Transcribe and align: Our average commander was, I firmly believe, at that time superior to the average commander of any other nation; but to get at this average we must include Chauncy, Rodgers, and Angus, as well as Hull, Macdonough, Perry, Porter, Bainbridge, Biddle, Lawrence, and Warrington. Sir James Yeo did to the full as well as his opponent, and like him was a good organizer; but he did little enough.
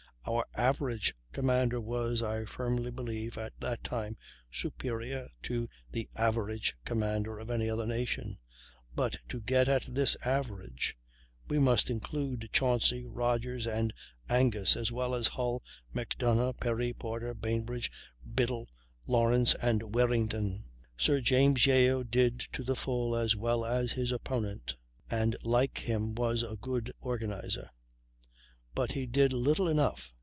Our 0.27 0.45
average 0.53 1.15
commander 1.31 1.81
was, 1.81 2.21
I 2.21 2.45
firmly 2.45 2.91
believe, 2.91 3.39
at 3.39 3.59
that 3.59 3.83
time 3.83 4.17
superior 4.51 5.29
to 5.41 5.67
the 5.91 6.09
average 6.15 6.75
commander 6.85 7.39
of 7.39 7.49
any 7.49 7.67
other 7.67 7.87
nation; 7.87 8.37
but 8.93 9.17
to 9.29 9.41
get 9.41 9.67
at 9.67 9.87
this 9.95 10.15
average 10.23 10.95
we 11.47 11.57
must 11.57 11.89
include 11.89 12.51
Chauncy, 12.53 13.03
Rodgers, 13.03 13.65
and 13.65 13.95
Angus, 14.29 14.75
as 14.75 14.91
well 14.91 15.15
as 15.15 15.25
Hull, 15.29 15.63
Macdonough, 15.91 16.53
Perry, 16.59 16.93
Porter, 16.93 17.33
Bainbridge, 17.33 17.91
Biddle, 18.23 18.69
Lawrence, 19.07 19.55
and 19.55 19.95
Warrington. 19.95 20.65
Sir 20.97 21.19
James 21.19 21.65
Yeo 21.65 22.03
did 22.03 22.41
to 22.53 22.63
the 22.63 22.75
full 22.75 23.15
as 23.15 23.35
well 23.35 23.65
as 23.65 23.93
his 23.93 24.11
opponent, 24.11 24.75
and 25.09 25.35
like 25.43 25.79
him 25.79 26.13
was 26.13 26.43
a 26.43 26.57
good 26.57 26.91
organizer; 26.99 27.71
but 28.73 28.93
he 28.93 29.05
did 29.05 29.33
little 29.33 29.67
enough. 29.67 30.15